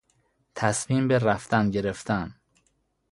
[0.55, 2.35] تصمیم به رفتن گرفتن